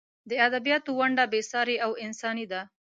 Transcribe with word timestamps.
د 0.29 0.31
ادبیاتو 0.47 0.89
ونډه 0.99 1.23
بې 1.31 1.41
سارې 1.51 1.75
او 1.85 1.91
انساني 2.05 2.45
ده. 2.51 2.61